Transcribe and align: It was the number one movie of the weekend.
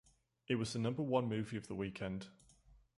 It 0.47 0.55
was 0.55 0.73
the 0.73 0.79
number 0.79 1.03
one 1.03 1.29
movie 1.29 1.57
of 1.57 1.67
the 1.67 1.75
weekend. 1.75 2.25